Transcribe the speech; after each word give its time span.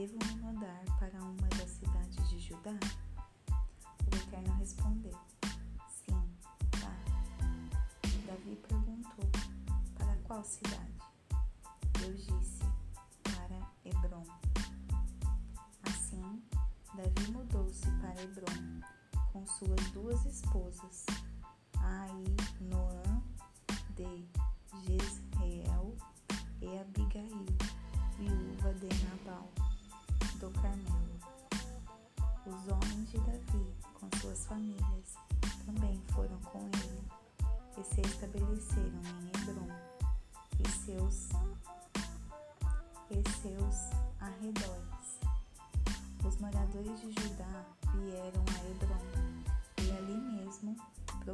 Devo 0.00 0.16
mudar 0.40 0.82
para 0.98 1.22
uma 1.22 1.46
das 1.58 1.72
cidades 1.72 2.30
de 2.30 2.38
Judá? 2.38 2.72
O 3.50 4.16
Eterno 4.16 4.54
respondeu: 4.54 5.12
Sim, 5.90 6.26
vá. 6.76 6.96
Davi 8.26 8.56
perguntou: 8.66 9.30
Para 9.98 10.16
qual 10.24 10.42
cidade? 10.42 10.94
Deus 11.98 12.26
disse: 12.26 12.60
Para 13.24 13.70
Hebron. 13.84 14.24
Assim, 15.82 16.42
Davi 16.94 17.32
mudou-se 17.32 17.90
para 18.00 18.22
Hebron 18.22 18.80
com 19.34 19.46
suas 19.46 19.90
duas 19.92 20.24
esposas, 20.24 21.04
Ainoã 21.76 22.39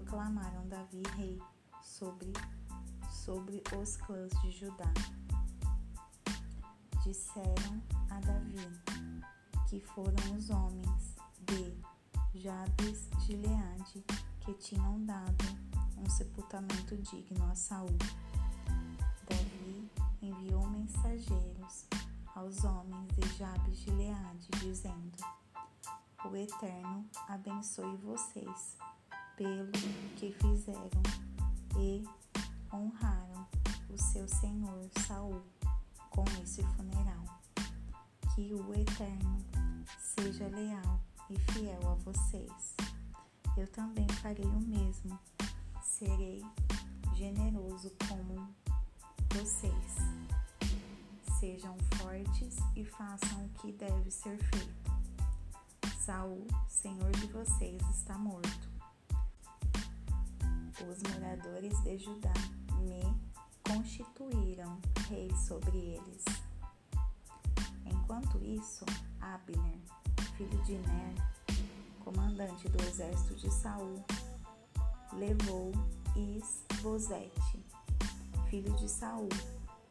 proclamaram 0.01 0.69
Davi 0.69 1.03
rei 1.17 1.41
sobre, 1.83 2.31
sobre 3.11 3.63
os 3.81 3.97
clãs 3.97 4.31
de 4.43 4.51
Judá. 4.51 4.93
Disseram 7.03 7.83
a 8.11 8.21
Davi 8.21 8.69
que 9.67 9.81
foram 9.81 10.37
os 10.37 10.51
homens 10.51 11.17
de 11.47 12.39
Jabes 12.39 13.09
de 13.25 13.37
Leade 13.37 14.05
que 14.41 14.53
tinham 14.55 15.03
dado 15.07 15.45
um 15.97 16.11
sepultamento 16.11 16.95
digno 16.99 17.47
a 17.51 17.55
Saul. 17.55 17.97
Davi 19.27 19.91
enviou 20.21 20.67
mensageiros 20.67 21.87
aos 22.35 22.65
homens 22.65 23.09
de 23.17 23.39
Jabes 23.39 23.79
de 23.79 23.91
Leade, 23.93 24.49
dizendo: 24.61 25.17
O 26.23 26.37
Eterno 26.37 27.09
abençoe 27.29 27.97
vocês 27.97 28.77
pelo 29.37 29.71
que 30.17 30.33
fizeram 30.33 31.03
e 31.79 32.03
honraram 32.73 33.47
o 33.91 33.99
seu 33.99 34.27
senhor 34.27 34.89
Saul 35.07 35.43
com 36.11 36.25
esse 36.43 36.63
funeral. 36.63 37.25
Que 38.35 38.55
o 38.55 38.75
Eterno 38.75 39.39
seja 39.99 40.49
leal 40.49 41.01
e 41.31 41.39
fiel 41.53 41.81
a 41.87 41.95
vocês. 41.97 42.77
Eu 43.57 43.67
também 43.69 44.09
farei 44.23 44.45
o 44.45 44.61
mesmo. 44.61 45.19
Serei 45.83 46.43
generoso 47.15 47.93
como 48.09 48.49
vocês. 49.35 49.97
Sejam 51.39 51.77
fortes 51.97 52.57
e 52.75 52.85
façam 52.85 53.45
o 53.45 53.49
que 53.61 53.73
deve 53.73 54.11
ser 54.11 54.39
feito. 54.39 54.87
Saul, 55.99 56.47
senhor 56.69 57.11
de 57.13 57.27
vocês, 57.27 57.83
está 57.91 58.17
morto. 58.17 58.76
Os 60.85 61.03
moradores 61.03 61.83
de 61.83 61.99
Judá 61.99 62.35
me 62.81 63.03
constituíram 63.67 64.79
rei 65.09 65.31
sobre 65.35 65.77
eles. 65.77 66.25
Enquanto 67.87 68.39
isso, 68.45 68.85
Abner, 69.19 69.79
filho 70.37 70.63
de 70.65 70.75
Ner, 70.75 71.15
comandante 72.05 72.69
do 72.69 72.83
exército 72.85 73.35
de 73.37 73.51
Saul, 73.51 74.05
levou 75.15 75.73
Isbosete, 76.15 77.65
filho 78.51 78.73
de 78.77 78.89
Saul, 78.89 79.31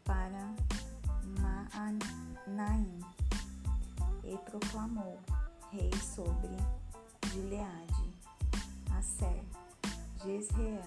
para 0.04 0.56
Maanaim 1.42 3.00
e 4.24 4.38
proclamou 4.50 5.20
rei 5.72 5.92
sobre 5.98 6.56
Gileade, 7.32 8.14
Asser, 10.26 10.42
Jezreel, 10.42 10.82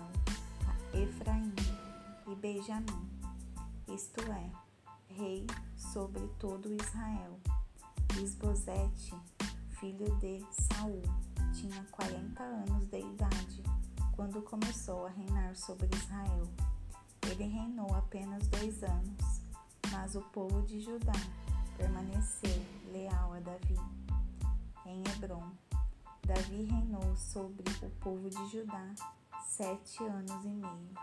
Efraim 0.92 1.54
e 2.26 2.34
Benjamim, 2.34 3.08
isto 3.86 4.20
é, 4.32 4.50
rei 5.14 5.46
sobre 5.76 6.26
todo 6.40 6.72
Israel. 6.72 7.38
Isbosete, 8.20 9.14
filho 9.78 10.12
de 10.16 10.44
Saul, 10.50 11.02
tinha 11.54 11.84
quarenta 11.92 12.42
anos 12.42 12.88
de 12.88 12.98
idade 12.98 13.62
quando 14.16 14.42
começou 14.42 15.06
a 15.06 15.10
reinar 15.10 15.54
sobre 15.54 15.88
Israel. 15.96 16.42
Ele 17.30 17.44
reinou 17.44 17.94
apenas 17.94 18.48
dois 18.48 18.82
anos, 18.82 19.42
mas 19.92 20.16
o 20.16 20.22
povo 20.32 20.62
de 20.62 20.80
Judá 20.80 21.12
permaneceu 21.76 22.60
leal 22.90 23.34
a 23.34 23.38
Davi. 23.38 23.78
Em 24.84 25.00
Hebron, 25.12 25.52
Davi 26.26 26.64
reinou 26.64 27.16
sobre 27.16 27.70
o 27.86 27.90
povo 28.00 28.28
de 28.28 28.48
Judá 28.50 28.94
sete 29.48 30.04
anos 30.04 30.44
e 30.44 30.48
meio. 30.48 30.94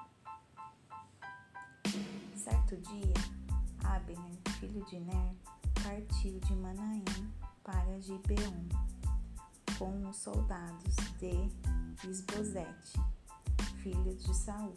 Certo 2.35 2.77
dia, 2.77 3.13
Abner, 3.83 4.37
filho 4.59 4.85
de 4.85 4.99
Ner, 4.99 5.35
partiu 5.83 6.39
de 6.39 6.55
Manaim 6.55 7.03
para 7.63 7.99
Gibeon 7.99 8.69
com 9.79 10.07
os 10.07 10.17
soldados 10.17 10.95
de 11.19 11.49
Isbosete, 12.07 13.01
filho 13.81 14.15
de 14.15 14.33
Saul. 14.33 14.75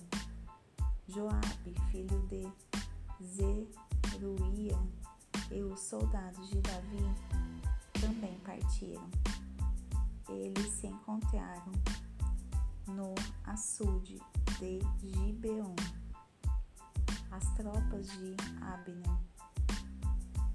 Joabe, 1.06 1.74
filho 1.90 2.26
de 2.26 2.50
Zeruia, 3.22 4.78
e 5.50 5.62
os 5.62 5.80
soldados 5.80 6.48
de 6.48 6.60
Davi 6.62 7.14
também 8.00 8.38
partiram. 8.40 9.08
Eles 10.28 10.72
se 10.72 10.86
encontraram 10.86 11.72
no 12.88 13.14
açude 13.44 14.18
de 14.58 14.80
Gibeon. 15.02 15.74
As 17.30 17.44
tropas 17.54 18.06
de 18.18 18.34
Abner 18.62 19.18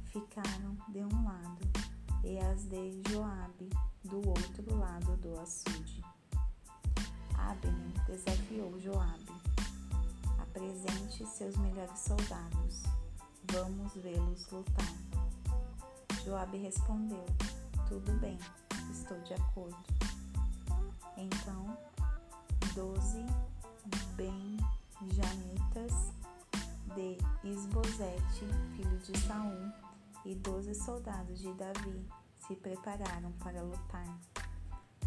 ficaram 0.05 0.77
de 0.89 0.99
um 0.99 1.25
lado 1.25 1.59
e 2.23 2.39
as 2.39 2.63
de 2.65 3.01
Joabe 3.09 3.69
do 4.03 4.17
outro 4.27 4.75
lado 4.75 5.17
do 5.17 5.39
açude. 5.39 6.03
Abner 7.37 8.05
desafiou 8.07 8.79
Joabe. 8.79 9.31
Apresente 10.39 11.25
seus 11.25 11.55
melhores 11.57 11.99
soldados. 11.99 12.83
Vamos 13.51 13.93
vê-los 13.95 14.49
lutar. 14.51 14.93
Joabe 16.23 16.57
respondeu: 16.57 17.25
Tudo 17.87 18.13
bem, 18.19 18.37
estou 18.91 19.19
de 19.21 19.33
acordo. 19.33 20.12
Doze 22.75 23.23
benjamitas 24.15 26.11
de 26.95 27.17
Isbosete, 27.47 28.47
filho 28.75 28.97
de 28.97 29.15
Saul, 29.19 29.71
e 30.25 30.33
doze 30.33 30.73
soldados 30.73 31.39
de 31.39 31.53
Davi 31.53 32.03
se 32.47 32.55
prepararam 32.55 33.31
para 33.33 33.61
lutar. 33.61 34.17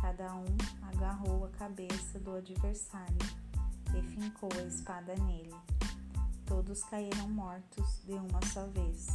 Cada 0.01 0.33
um 0.35 0.57
agarrou 0.83 1.45
a 1.45 1.49
cabeça 1.51 2.21
do 2.21 2.37
adversário 2.37 3.19
e 3.99 4.03
fincou 4.03 4.51
a 4.55 4.63
espada 4.63 5.17
nele. 5.17 5.57
Todos 6.45 6.85
caíram 6.85 7.29
mortos 7.31 8.01
de 8.05 8.13
uma 8.13 8.41
só 8.53 8.65
vez. 8.69 9.09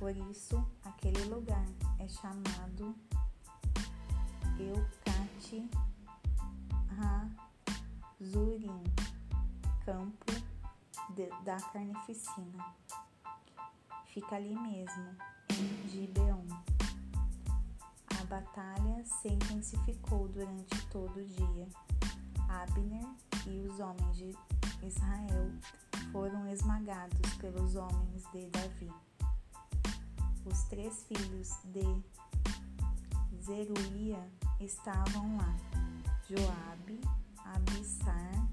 Por 0.00 0.16
isso, 0.16 0.64
aquele 0.84 1.22
lugar 1.26 1.66
é 2.00 2.08
chamado 2.08 2.92
Eucate 4.58 5.70
Zurim, 8.20 8.82
campo 9.84 10.32
de, 11.10 11.28
da 11.44 11.56
carnificina. 11.56 12.74
Fica 14.06 14.34
ali 14.34 14.56
mesmo, 14.56 15.16
em 15.50 15.88
Gibeon. 15.88 16.44
A 18.20 18.24
batalha 18.24 19.04
se 19.04 19.28
intensificou 19.28 20.26
durante 20.28 20.84
todo 20.88 21.20
o 21.20 21.24
dia. 21.24 21.68
Abner 22.48 23.06
e 23.46 23.60
os 23.68 23.78
homens 23.78 24.16
de 24.16 24.36
Israel 24.82 25.52
foram 26.10 26.48
esmagados 26.48 27.34
pelos 27.34 27.76
homens 27.76 28.24
de 28.32 28.48
Davi. 28.50 28.92
Os 30.44 30.64
três 30.64 31.04
filhos 31.04 31.56
de 31.66 32.02
Zeruia 33.40 34.28
estavam 34.60 35.36
lá: 35.36 35.56
Joabe, 36.28 37.00
Abissar, 38.08 38.48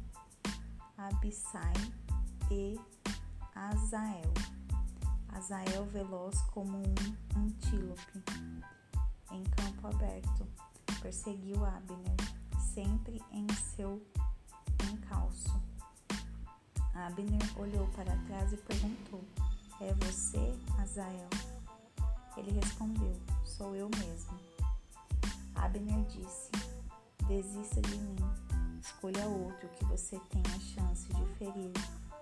Abissai 0.98 1.74
e 2.52 2.80
Azael. 3.56 4.34
Azael 5.30 5.86
veloz 5.86 6.40
como 6.54 6.78
um 6.78 7.40
antílope 7.40 8.24
em 9.32 9.44
campo 9.44 9.88
aberto, 9.88 10.48
perseguiu 11.02 11.66
Abner, 11.66 12.16
sempre 12.74 13.22
em 13.32 13.48
seu 13.54 14.02
encalço. 14.92 15.62
Abner 16.94 17.60
olhou 17.60 17.88
para 17.90 18.16
trás 18.28 18.54
e 18.54 18.58
perguntou: 18.58 19.24
É 19.82 19.94
você, 20.06 20.54
Azael? 20.80 21.30
Ele 22.38 22.52
respondeu: 22.52 23.20
Sou 23.44 23.76
eu 23.76 23.90
mesmo. 23.90 24.38
Abner 25.56 26.06
disse: 26.06 26.52
Desista 27.28 27.82
de 27.82 27.98
mim. 27.98 28.45
Escolha 28.86 29.26
outro 29.26 29.68
que 29.70 29.84
você 29.86 30.20
tenha 30.30 30.60
chance 30.60 31.08
de 31.12 31.26
ferir 31.38 31.72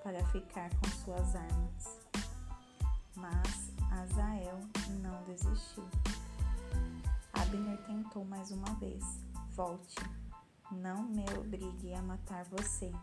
para 0.01 0.25
ficar 0.27 0.69
com 0.69 0.87
suas 1.03 1.35
armas. 1.35 1.99
Mas 3.17 3.73
Azael 3.91 4.61
não 5.01 5.23
desistiu. 5.25 5.83
Abner 7.33 7.77
tentou 7.85 8.23
mais 8.23 8.49
uma 8.51 8.73
vez. 8.75 9.03
Volte. 9.51 9.97
Não 10.71 11.03
me 11.03 11.25
obrigue 11.37 11.93
a 11.95 12.01
matar 12.01 12.45
você. 12.45 12.93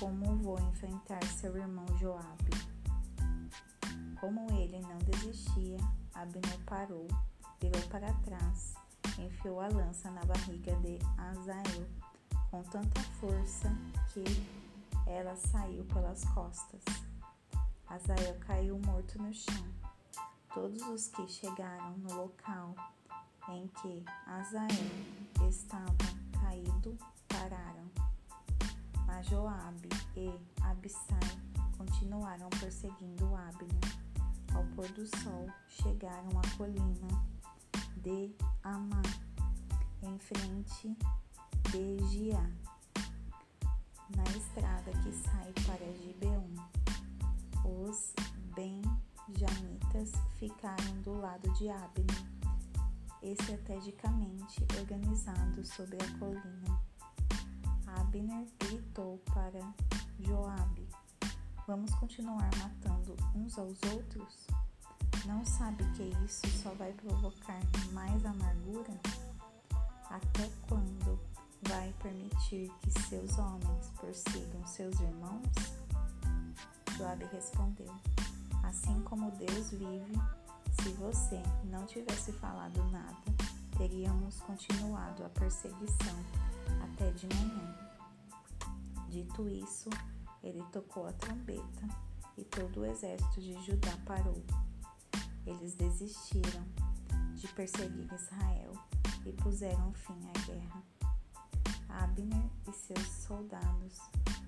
Como 0.00 0.36
vou 0.38 0.58
enfrentar 0.58 1.22
seu 1.24 1.56
irmão 1.56 1.86
Joabe? 1.98 2.50
Como 4.20 4.44
ele 4.58 4.80
não 4.80 4.98
desistia, 4.98 5.78
Abner 6.12 6.58
parou, 6.66 7.06
virou 7.60 7.82
para 7.88 8.12
trás, 8.24 8.74
enfiou 9.20 9.60
a 9.60 9.68
lança 9.68 10.10
na 10.10 10.24
barriga 10.24 10.74
de 10.80 10.98
Azael 11.16 11.86
com 12.56 12.62
tanta 12.62 13.02
força 13.20 13.68
que 14.14 14.24
ela 15.06 15.36
saiu 15.36 15.84
pelas 15.84 16.24
costas. 16.24 16.80
Azael 17.86 18.34
caiu 18.40 18.78
morto 18.78 19.20
no 19.20 19.32
chão. 19.34 19.74
Todos 20.54 20.80
os 20.88 21.08
que 21.08 21.28
chegaram 21.28 21.98
no 21.98 22.14
local 22.14 22.74
em 23.50 23.68
que 23.68 24.02
Azael 24.26 24.68
estava 25.46 25.94
caído 26.40 26.96
pararam. 27.28 27.90
Mas 29.06 29.26
Joabe 29.26 29.90
e 30.16 30.32
Abissai 30.62 31.20
continuaram 31.76 32.48
perseguindo 32.58 33.36
Abner. 33.36 33.98
Ao 34.54 34.64
pôr 34.74 34.90
do 34.92 35.06
sol, 35.18 35.46
chegaram 35.68 36.30
à 36.38 36.56
colina 36.56 37.08
de 37.98 38.34
Amá, 38.62 39.02
em 40.02 40.18
frente 40.18 40.96
Giá, 41.72 42.50
na 44.16 44.22
estrada 44.36 44.90
que 45.02 45.12
sai 45.12 45.52
para 45.66 45.92
Gibeon. 45.94 46.46
Os 47.64 48.14
benjamitas 48.54 50.12
ficaram 50.38 51.02
do 51.02 51.20
lado 51.20 51.52
de 51.54 51.68
Abner 51.68 52.36
estrategicamente 53.22 54.64
organizado 54.78 55.64
sobre 55.64 55.96
a 55.96 56.18
colina. 56.18 56.80
Abner 57.98 58.46
gritou 58.60 59.18
para 59.34 59.60
Joabe: 60.20 60.88
Vamos 61.66 61.92
continuar 61.96 62.50
matando 62.58 63.16
uns 63.34 63.58
aos 63.58 63.78
outros? 63.92 64.46
Não 65.26 65.44
sabe 65.44 65.84
que 65.94 66.04
isso 66.24 66.46
só 66.62 66.72
vai 66.74 66.92
provocar 66.92 67.60
mais 67.92 68.24
amargura? 68.24 69.00
Até 70.08 70.48
quando 70.68 70.95
vai 71.76 71.92
permitir 72.02 72.72
que 72.80 72.90
seus 73.02 73.38
homens 73.38 73.92
persigam 74.00 74.66
seus 74.66 74.98
irmãos? 74.98 75.46
Joabe 76.96 77.26
respondeu: 77.26 77.94
Assim 78.62 78.98
como 79.02 79.30
Deus 79.32 79.72
vive, 79.72 80.14
se 80.80 80.88
você 80.94 81.42
não 81.64 81.84
tivesse 81.84 82.32
falado 82.32 82.82
nada, 82.90 83.22
teríamos 83.76 84.40
continuado 84.40 85.22
a 85.22 85.28
perseguição 85.28 86.16
até 86.82 87.10
de 87.10 87.26
manhã. 87.36 87.74
Dito 89.10 89.46
isso, 89.46 89.90
ele 90.42 90.64
tocou 90.72 91.06
a 91.06 91.12
trombeta 91.12 91.88
e 92.38 92.44
todo 92.44 92.80
o 92.80 92.86
exército 92.86 93.38
de 93.38 93.52
Judá 93.66 93.92
parou. 94.06 94.42
Eles 95.44 95.74
desistiram 95.74 96.64
de 97.34 97.46
perseguir 97.48 98.10
Israel 98.14 98.72
e 99.26 99.32
puseram 99.32 99.92
fim 99.92 100.18
à 100.34 100.46
guerra. 100.46 100.95
Abner 102.02 102.50
e 102.68 102.72
seus 102.72 103.08
soldados 103.08 103.98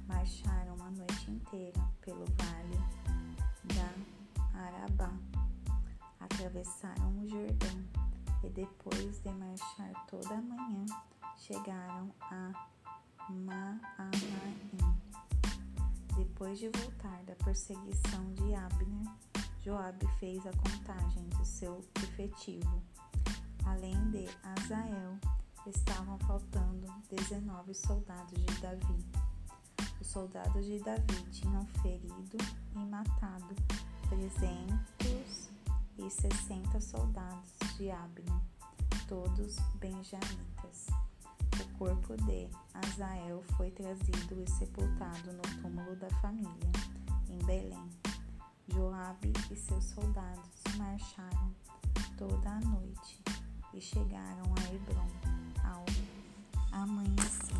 marcharam 0.06 0.76
a 0.82 0.90
noite 0.90 1.30
inteira 1.30 1.80
pelo 2.00 2.24
vale 2.36 2.78
da 3.74 4.58
Arabá 4.60 5.12
atravessaram 6.20 7.18
o 7.18 7.28
Jordão 7.28 7.84
e 8.44 8.48
depois 8.50 9.20
de 9.20 9.30
marchar 9.30 10.06
toda 10.06 10.34
a 10.34 10.42
manhã, 10.42 10.86
chegaram 11.36 12.12
a 12.20 12.52
Maanaim. 13.28 14.68
Depois 16.16 16.58
de 16.58 16.68
voltar 16.68 17.22
da 17.24 17.34
perseguição 17.44 18.32
de 18.34 18.54
Abner, 18.54 19.12
Joabe 19.62 20.06
fez 20.18 20.46
a 20.46 20.52
contagem 20.52 21.28
do 21.28 21.44
seu 21.44 21.84
efetivo. 22.02 22.82
Além 23.66 24.10
de 24.10 24.26
Azael, 24.42 25.18
estavam 25.68 26.18
faltando 26.20 26.86
19 27.10 27.74
soldados 27.74 28.32
de 28.32 28.60
Davi. 28.60 29.04
Os 30.00 30.06
soldados 30.06 30.64
de 30.64 30.78
Davi 30.78 31.22
tinham 31.30 31.64
ferido 31.82 32.38
e 32.74 32.78
matado 32.78 33.54
300 34.08 35.50
e 35.98 36.10
sessenta 36.10 36.80
soldados 36.80 37.52
de 37.76 37.90
Abner, 37.90 38.40
todos 39.08 39.56
benjamitas. 39.78 40.86
O 41.60 41.78
corpo 41.78 42.16
de 42.16 42.48
Azael 42.72 43.42
foi 43.56 43.70
trazido 43.70 44.40
e 44.40 44.50
sepultado 44.50 45.32
no 45.32 45.42
túmulo 45.60 45.96
da 45.96 46.08
família, 46.20 46.72
em 47.28 47.38
Belém. 47.44 47.90
Joabe 48.68 49.32
e 49.50 49.56
seus 49.56 49.84
soldados 49.84 50.62
marcharam 50.76 51.52
toda 52.16 52.50
a 52.50 52.60
noite 52.60 53.22
e 53.74 53.80
chegaram 53.80 54.44
a 54.56 54.74
Hebron 54.74 55.47
ao 55.64 55.84
amanhecer. 56.72 57.56